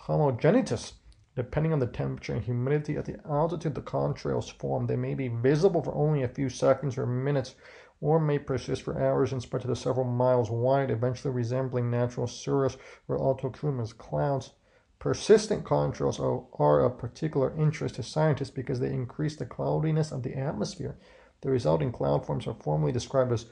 homogenitus. 0.05 0.93
Depending 1.35 1.73
on 1.73 1.79
the 1.79 1.87
temperature 1.87 2.33
and 2.33 2.43
humidity 2.43 2.95
at 2.95 3.03
the 3.03 3.19
altitude 3.29 3.75
the 3.75 3.81
contrails 3.81 4.51
form, 4.53 4.87
they 4.87 4.95
may 4.95 5.13
be 5.13 5.27
visible 5.27 5.83
for 5.83 5.93
only 5.93 6.23
a 6.23 6.29
few 6.29 6.47
seconds 6.47 6.97
or 6.97 7.05
minutes 7.05 7.55
or 7.99 8.19
may 8.21 8.39
persist 8.39 8.83
for 8.83 8.99
hours 8.99 9.33
and 9.33 9.41
spread 9.41 9.63
to 9.63 9.75
several 9.75 10.05
miles 10.05 10.49
wide, 10.49 10.89
eventually 10.89 11.33
resembling 11.33 11.91
natural 11.91 12.25
cirrus 12.25 12.77
or 13.09 13.17
altocumulus 13.19 13.91
clouds. 13.91 14.53
Persistent 14.99 15.63
contrails 15.63 16.19
are, 16.59 16.79
of 16.81 16.97
particular 16.97 17.55
interest 17.55 17.95
to 17.95 18.03
scientists 18.03 18.49
because 18.49 18.79
they 18.79 18.91
increase 18.91 19.35
the 19.35 19.45
cloudiness 19.45 20.11
of 20.11 20.23
the 20.23 20.35
atmosphere. 20.35 20.97
The 21.41 21.51
resulting 21.51 21.91
cloud 21.91 22.25
forms 22.25 22.47
are 22.47 22.55
formally 22.55 22.91
described 22.91 23.31
as 23.31 23.45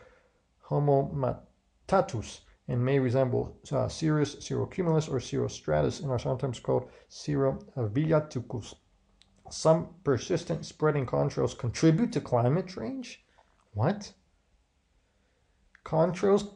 homomutatus 0.67 2.39
and 2.67 2.83
may 2.83 2.97
resemble 2.97 3.59
uh, 3.71 3.87
cirrus, 3.87 4.35
cirrocumulus, 4.37 5.07
or 5.07 5.19
cirrostratus 5.19 6.01
and 6.01 6.09
are 6.09 6.17
sometimes 6.17 6.59
called 6.59 6.89
cirrus 7.09 7.63
aviaticus. 7.77 8.73
Some 9.51 9.89
persistent 10.03 10.65
spreading 10.65 11.05
contrails 11.05 11.55
contribute 11.55 12.11
to 12.13 12.21
climate 12.21 12.67
change. 12.67 13.23
What? 13.73 14.11
Contrails 15.85 16.51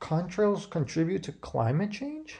contrails 0.00 0.70
contribute 0.70 1.24
to 1.24 1.32
climate 1.32 1.90
change? 1.90 2.38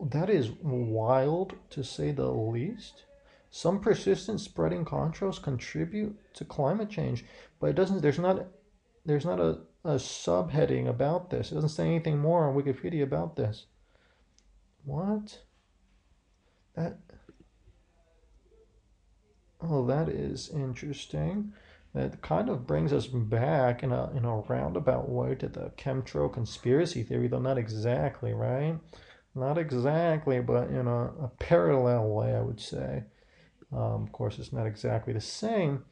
That 0.00 0.30
is 0.30 0.50
wild 0.62 1.54
to 1.70 1.82
say 1.84 2.10
the 2.12 2.30
least. 2.30 3.04
Some 3.50 3.78
persistent 3.78 4.40
spreading 4.40 4.84
contrails 4.84 5.40
contribute 5.40 6.16
to 6.34 6.44
climate 6.44 6.90
change, 6.90 7.24
but 7.60 7.70
it 7.70 7.76
doesn't. 7.76 8.02
There's 8.02 8.18
not. 8.18 8.46
There's 9.06 9.24
not 9.24 9.38
a, 9.38 9.60
a 9.84 9.94
subheading 9.94 10.88
about 10.88 11.30
this. 11.30 11.52
It 11.52 11.54
doesn't 11.54 11.70
say 11.70 11.86
anything 11.86 12.18
more 12.18 12.48
on 12.48 12.56
Wikipedia 12.56 13.04
about 13.04 13.36
this. 13.36 13.66
What? 14.84 15.38
That. 16.74 16.98
Oh, 19.60 19.86
that 19.86 20.08
is 20.08 20.50
interesting. 20.50 21.52
That 21.94 22.20
kind 22.22 22.48
of 22.48 22.66
brings 22.66 22.92
us 22.92 23.06
back 23.06 23.84
in 23.84 23.92
a 23.92 24.10
in 24.16 24.24
a 24.24 24.38
roundabout 24.40 25.08
way 25.08 25.36
to 25.36 25.46
the 25.46 25.70
chemtrail 25.76 26.32
conspiracy 26.32 27.04
theory, 27.04 27.28
though 27.28 27.38
not 27.38 27.56
exactly, 27.56 28.32
right? 28.34 28.80
Not 29.34 29.58
exactly, 29.58 30.40
but 30.40 30.68
in 30.68 30.86
a, 30.86 31.04
a 31.06 31.30
parallel 31.38 32.08
way, 32.10 32.34
I 32.34 32.40
would 32.40 32.60
say. 32.60 33.04
Um, 33.72 34.04
of 34.04 34.12
course, 34.12 34.38
it's 34.38 34.52
not 34.52 34.66
exactly 34.66 35.12
the 35.12 35.20
same, 35.20 35.84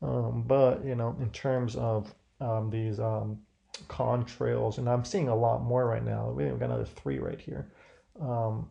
um, 0.00 0.44
but 0.46 0.84
you 0.84 0.94
know, 0.94 1.16
in 1.20 1.30
terms 1.30 1.74
of 1.74 2.14
um, 2.40 2.70
these 2.70 3.00
um, 3.00 3.38
contrails, 3.88 4.78
and 4.78 4.88
I'm 4.88 5.04
seeing 5.04 5.28
a 5.28 5.34
lot 5.34 5.62
more 5.62 5.86
right 5.86 6.04
now. 6.04 6.30
We've 6.30 6.58
got 6.58 6.66
another 6.66 6.84
three 6.84 7.18
right 7.18 7.40
here, 7.40 7.72
um, 8.20 8.68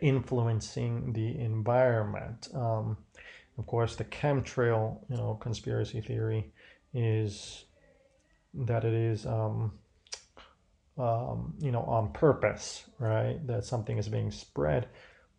influencing 0.00 1.12
the 1.12 1.38
environment. 1.38 2.48
Um, 2.54 2.96
of 3.58 3.66
course, 3.66 3.96
the 3.96 4.04
chemtrail, 4.04 4.98
you 5.10 5.16
know, 5.16 5.34
conspiracy 5.34 6.00
theory 6.00 6.52
is 6.94 7.64
that 8.54 8.84
it 8.84 8.94
is, 8.94 9.26
um, 9.26 9.72
um, 10.98 11.54
you 11.60 11.72
know, 11.72 11.82
on 11.82 12.12
purpose, 12.12 12.84
right? 12.98 13.44
That 13.46 13.64
something 13.64 13.98
is 13.98 14.08
being 14.08 14.30
spread. 14.30 14.88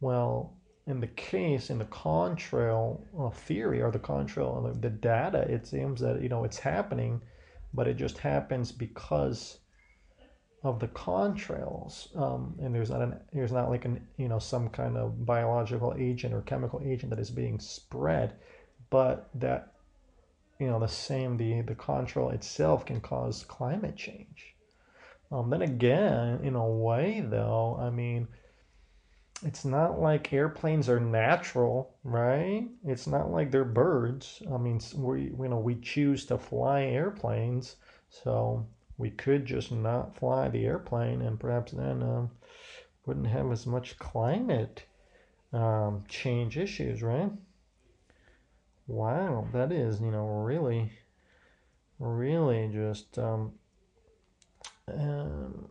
Well, 0.01 0.57
in 0.85 0.99
the 0.99 1.07
case 1.07 1.69
in 1.69 1.79
the 1.79 1.85
contrail 1.85 3.01
uh, 3.17 3.29
theory 3.29 3.81
or 3.81 3.91
the 3.91 3.99
contrail 3.99 4.81
the 4.81 4.89
data, 4.89 5.41
it 5.49 5.65
seems 5.65 6.01
that 6.01 6.21
you 6.21 6.29
know 6.29 6.43
it's 6.43 6.59
happening, 6.59 7.21
but 7.73 7.87
it 7.87 7.95
just 7.95 8.17
happens 8.17 8.71
because 8.71 9.59
of 10.63 10.79
the 10.79 10.87
contrails, 10.87 12.15
um, 12.17 12.55
and 12.61 12.73
there's 12.73 12.89
not 12.89 13.01
an 13.01 13.19
there's 13.31 13.51
not 13.51 13.69
like 13.69 13.85
an 13.85 14.05
you 14.17 14.27
know 14.27 14.39
some 14.39 14.69
kind 14.69 14.97
of 14.97 15.25
biological 15.25 15.93
agent 15.97 16.33
or 16.33 16.41
chemical 16.41 16.81
agent 16.83 17.09
that 17.09 17.19
is 17.19 17.31
being 17.31 17.59
spread, 17.59 18.33
but 18.89 19.29
that 19.35 19.73
you 20.59 20.67
know 20.67 20.79
the 20.79 20.87
same 20.87 21.37
the 21.37 21.61
the 21.61 21.75
contrail 21.75 22.33
itself 22.33 22.85
can 22.85 22.99
cause 22.99 23.43
climate 23.43 23.95
change. 23.95 24.55
Um, 25.33 25.49
then 25.49 25.63
again, 25.63 26.39
in 26.43 26.55
a 26.55 26.65
way 26.65 27.19
though, 27.21 27.75
I 27.79 27.89
mean, 27.89 28.27
it's 29.43 29.65
not 29.65 29.99
like 29.99 30.31
airplanes 30.31 30.87
are 30.87 30.99
natural, 30.99 31.95
right? 32.03 32.67
It's 32.85 33.07
not 33.07 33.31
like 33.31 33.51
they're 33.51 33.65
birds. 33.65 34.41
I 34.53 34.57
mean, 34.57 34.79
we 34.95 35.23
you 35.23 35.47
know 35.49 35.57
we 35.59 35.75
choose 35.75 36.25
to 36.27 36.37
fly 36.37 36.83
airplanes, 36.83 37.75
so 38.09 38.65
we 38.97 39.09
could 39.09 39.45
just 39.45 39.71
not 39.71 40.15
fly 40.15 40.49
the 40.49 40.65
airplane 40.65 41.21
and 41.21 41.39
perhaps 41.39 41.71
then 41.71 42.03
um, 42.03 42.31
wouldn't 43.05 43.27
have 43.27 43.51
as 43.51 43.65
much 43.65 43.97
climate 43.97 44.85
um, 45.51 46.03
change 46.07 46.57
issues, 46.57 47.01
right? 47.01 47.31
Wow, 48.87 49.47
that 49.53 49.71
is, 49.71 49.99
you 50.01 50.11
know, 50.11 50.25
really, 50.27 50.91
really 51.99 52.69
just, 52.71 53.17
um, 53.17 53.53
um, 54.87 55.67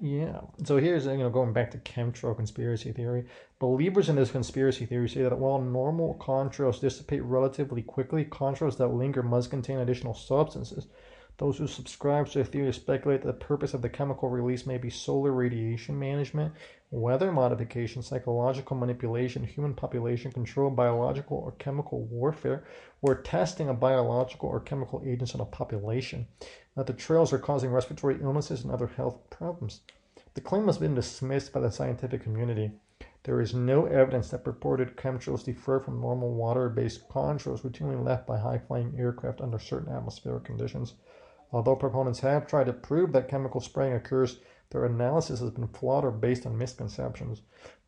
yeah. 0.00 0.40
So 0.64 0.78
here's, 0.78 1.06
you 1.06 1.18
know, 1.18 1.30
going 1.30 1.52
back 1.52 1.70
to 1.72 1.78
chemtrail 1.78 2.36
conspiracy 2.36 2.92
theory. 2.92 3.26
Believers 3.58 4.08
in 4.08 4.16
this 4.16 4.30
conspiracy 4.30 4.86
theory 4.86 5.08
say 5.08 5.22
that 5.22 5.38
while 5.38 5.60
normal 5.60 6.16
contrails 6.18 6.80
dissipate 6.80 7.22
relatively 7.22 7.82
quickly, 7.82 8.24
contrails 8.24 8.78
that 8.78 8.88
linger 8.88 9.22
must 9.22 9.50
contain 9.50 9.78
additional 9.78 10.14
substances. 10.14 10.86
Those 11.40 11.56
who 11.56 11.66
subscribe 11.66 12.28
to 12.28 12.38
the 12.38 12.44
theory 12.44 12.72
speculate 12.72 13.22
that 13.22 13.26
the 13.26 13.46
purpose 13.46 13.72
of 13.72 13.80
the 13.80 13.88
chemical 13.88 14.28
release 14.28 14.66
may 14.66 14.76
be 14.76 14.90
solar 14.90 15.32
radiation 15.32 15.98
management, 15.98 16.52
weather 16.90 17.32
modification, 17.32 18.02
psychological 18.02 18.76
manipulation, 18.76 19.44
human 19.44 19.72
population 19.72 20.32
control, 20.32 20.70
biological 20.70 21.38
or 21.38 21.52
chemical 21.52 22.04
warfare, 22.04 22.64
or 23.00 23.22
testing 23.22 23.70
of 23.70 23.80
biological 23.80 24.50
or 24.50 24.60
chemical 24.60 25.02
agents 25.06 25.34
on 25.34 25.40
a 25.40 25.46
population. 25.46 26.26
That 26.80 26.86
the 26.86 26.94
trails 26.94 27.30
are 27.34 27.38
causing 27.38 27.72
respiratory 27.72 28.18
illnesses 28.22 28.64
and 28.64 28.72
other 28.72 28.86
health 28.86 29.28
problems. 29.28 29.82
The 30.32 30.40
claim 30.40 30.64
has 30.64 30.78
been 30.78 30.94
dismissed 30.94 31.52
by 31.52 31.60
the 31.60 31.70
scientific 31.70 32.22
community. 32.22 32.72
There 33.24 33.38
is 33.42 33.52
no 33.52 33.84
evidence 33.84 34.30
that 34.30 34.44
purported 34.44 34.96
chemtrails 34.96 35.44
differ 35.44 35.78
from 35.78 36.00
normal 36.00 36.32
water 36.32 36.70
based 36.70 37.06
contrails 37.10 37.60
routinely 37.60 38.02
left 38.02 38.26
by 38.26 38.38
high 38.38 38.56
flying 38.56 38.94
aircraft 38.98 39.42
under 39.42 39.58
certain 39.58 39.92
atmospheric 39.92 40.44
conditions. 40.44 40.94
Although 41.52 41.76
proponents 41.76 42.20
have 42.20 42.46
tried 42.46 42.64
to 42.64 42.72
prove 42.72 43.12
that 43.12 43.28
chemical 43.28 43.60
spraying 43.60 43.92
occurs, 43.92 44.38
their 44.70 44.86
analysis 44.86 45.40
has 45.40 45.50
been 45.50 45.68
flawed 45.68 46.06
or 46.06 46.10
based 46.10 46.46
on 46.46 46.56
misconceptions. 46.56 47.42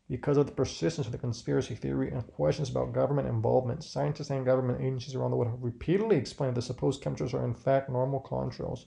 Because 0.09 0.37
of 0.37 0.45
the 0.45 0.51
persistence 0.51 1.07
of 1.07 1.11
the 1.11 1.17
conspiracy 1.17 1.75
theory 1.75 2.11
and 2.11 2.27
questions 2.27 2.69
about 2.69 2.93
government 2.93 3.27
involvement, 3.27 3.83
scientists 3.83 4.29
and 4.29 4.45
government 4.45 4.81
agencies 4.81 5.15
around 5.15 5.31
the 5.31 5.37
world 5.37 5.51
have 5.51 5.63
repeatedly 5.63 6.17
explained 6.17 6.55
that 6.55 6.63
supposed 6.63 7.01
chemtrails 7.01 7.33
are 7.33 7.45
in 7.45 7.53
fact 7.53 7.89
normal 7.89 8.21
contrails. 8.21 8.85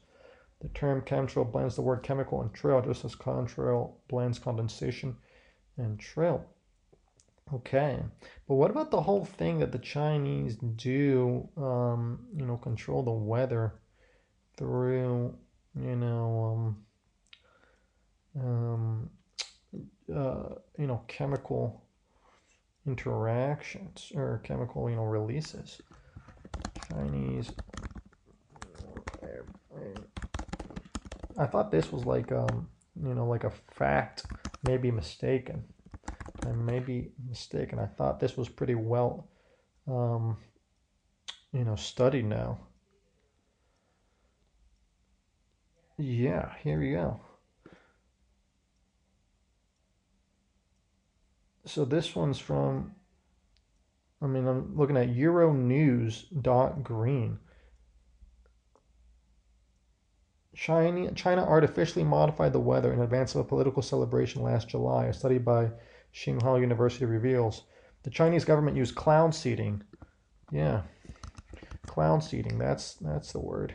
The 0.61 0.69
term 0.69 1.03
chemtrail 1.03 1.51
blends 1.51 1.75
the 1.75 1.83
word 1.83 2.03
chemical 2.03 2.41
and 2.43 2.53
trail, 2.53 2.83
just 2.83 3.05
as 3.05 3.15
contrail 3.15 3.95
blends 4.09 4.39
condensation 4.39 5.17
and 5.77 5.99
trail. 5.99 6.45
Okay, 7.53 8.01
but 8.49 8.55
what 8.55 8.71
about 8.71 8.91
the 8.91 9.03
whole 9.03 9.25
thing 9.25 9.61
that 9.61 9.73
the 9.73 9.79
Chinese 9.79 10.57
do, 10.57 11.49
um, 11.57 12.27
you 12.35 12.45
know, 12.45 12.57
control 12.57 13.03
the 13.03 13.11
weather? 13.11 13.75
through, 14.57 15.35
you 15.79 15.97
know, 15.97 16.77
um, 18.37 18.43
um, 18.43 19.11
uh, 20.15 20.55
you 20.79 20.87
know, 20.87 21.03
chemical 21.09 21.83
interactions 22.87 24.13
or 24.15 24.41
chemical, 24.45 24.89
you 24.89 24.97
know, 24.97 25.05
releases. 25.05 25.81
Chinese. 26.89 27.51
I 31.39 31.47
thought 31.47 31.71
this 31.71 31.93
was 31.93 32.05
like, 32.05 32.33
um, 32.33 32.69
you 33.03 33.15
know, 33.15 33.27
like 33.27 33.45
a 33.45 33.53
fact, 33.75 34.25
maybe 34.67 34.91
mistaken. 34.91 35.65
I 36.47 36.53
may 36.53 36.79
be 36.79 37.11
mistaken. 37.29 37.79
I 37.79 37.87
thought 37.87 38.21
this 38.21 38.37
was 38.37 38.49
pretty 38.49 38.75
well, 38.75 39.29
um, 39.87 40.39
you 41.53 41.65
know, 41.65 41.77
studied 41.77 42.25
now. 42.25 42.59
Yeah, 45.99 46.53
here 46.63 46.79
we 46.79 46.93
go. 46.93 47.21
So 51.67 51.85
this 51.85 52.15
one's 52.15 52.39
from, 52.39 52.93
I 54.23 54.27
mean, 54.27 54.47
I'm 54.47 54.77
looking 54.77 54.97
at 54.97 55.09
Euronews.green. 55.09 57.39
China, 60.55 61.13
China 61.13 61.45
artificially 61.45 62.05
modified 62.05 62.53
the 62.53 62.61
weather 62.61 62.93
in 62.93 63.03
advance 63.03 63.35
of 63.35 63.41
a 63.41 63.45
political 63.45 63.83
celebration 63.83 64.43
last 64.43 64.69
July. 64.69 65.07
A 65.07 65.13
study 65.13 65.39
by 65.39 65.71
Tsinghua 66.15 66.61
University 66.61 67.05
reveals 67.05 67.65
the 68.05 68.11
Chinese 68.11 68.45
government 68.45 68.77
used 68.77 68.95
cloud 68.95 69.35
seeding. 69.35 69.83
Yeah, 70.51 70.83
cloud 71.87 72.23
seeding. 72.23 72.59
That's 72.59 72.95
that's 72.95 73.33
the 73.33 73.41
word. 73.41 73.75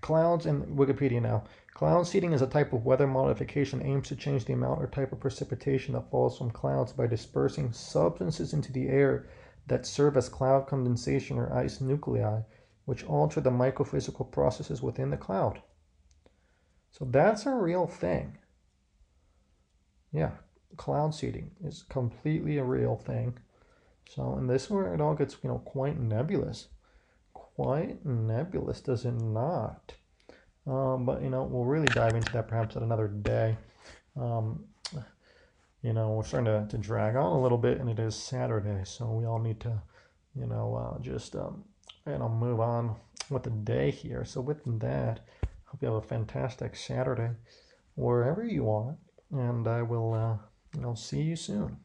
Clouds 0.00 0.46
in 0.46 0.62
Wikipedia 0.74 1.22
now. 1.22 1.44
Cloud 1.74 2.06
seeding 2.06 2.32
is 2.32 2.42
a 2.42 2.46
type 2.46 2.72
of 2.72 2.84
weather 2.84 3.06
modification 3.06 3.82
aims 3.82 4.08
to 4.08 4.16
change 4.16 4.44
the 4.44 4.52
amount 4.52 4.82
or 4.82 4.86
type 4.86 5.12
of 5.12 5.20
precipitation 5.20 5.94
that 5.94 6.10
falls 6.10 6.36
from 6.36 6.50
clouds 6.50 6.92
by 6.92 7.06
dispersing 7.06 7.72
substances 7.72 8.52
into 8.52 8.72
the 8.72 8.88
air 8.88 9.28
that 9.66 9.86
serve 9.86 10.16
as 10.16 10.28
cloud 10.28 10.66
condensation 10.66 11.38
or 11.38 11.52
ice 11.52 11.80
nuclei, 11.80 12.40
which 12.84 13.04
alter 13.04 13.40
the 13.40 13.50
microphysical 13.50 14.30
processes 14.30 14.82
within 14.82 15.10
the 15.10 15.16
cloud. 15.16 15.62
So 16.90 17.04
that's 17.04 17.46
a 17.46 17.54
real 17.54 17.86
thing. 17.86 18.36
Yeah, 20.12 20.32
cloud 20.76 21.14
seeding 21.14 21.52
is 21.64 21.84
completely 21.88 22.58
a 22.58 22.64
real 22.64 22.96
thing. 22.96 23.38
So, 24.08 24.34
and 24.34 24.50
this 24.50 24.64
is 24.64 24.70
where 24.70 24.92
it 24.92 25.00
all 25.00 25.14
gets, 25.14 25.36
you 25.42 25.48
know, 25.48 25.58
quite 25.58 25.98
nebulous 25.98 26.66
quite 27.60 28.04
nebulous, 28.06 28.80
does 28.80 29.04
it 29.04 29.20
not? 29.20 29.94
Um, 30.66 31.04
but 31.04 31.22
you 31.22 31.30
know, 31.30 31.44
we'll 31.44 31.64
really 31.64 31.86
dive 31.88 32.14
into 32.14 32.32
that 32.32 32.48
perhaps 32.48 32.76
at 32.76 32.82
another 32.82 33.08
day. 33.08 33.56
Um, 34.20 34.64
you 35.82 35.94
know, 35.94 36.10
we're 36.10 36.24
starting 36.24 36.46
to, 36.46 36.66
to 36.68 36.78
drag 36.78 37.16
on 37.16 37.32
a 37.32 37.40
little 37.40 37.58
bit, 37.58 37.80
and 37.80 37.88
it 37.88 37.98
is 37.98 38.14
Saturday, 38.14 38.82
so 38.84 39.10
we 39.10 39.24
all 39.24 39.38
need 39.38 39.60
to, 39.60 39.80
you 40.34 40.46
know, 40.46 40.74
uh, 40.74 41.02
just 41.02 41.34
um, 41.36 41.64
you 42.06 42.18
know 42.18 42.28
move 42.28 42.60
on 42.60 42.96
with 43.30 43.44
the 43.44 43.50
day 43.50 43.90
here. 43.90 44.24
So 44.24 44.40
with 44.40 44.60
that, 44.80 45.20
hope 45.64 45.80
you 45.80 45.88
have 45.88 45.96
a 45.96 46.06
fantastic 46.06 46.76
Saturday 46.76 47.30
wherever 47.94 48.44
you 48.44 48.70
are, 48.70 48.96
and 49.30 49.66
I 49.66 49.82
will, 49.82 50.12
uh, 50.14 50.80
know, 50.80 50.94
see 50.94 51.22
you 51.22 51.36
soon. 51.36 51.78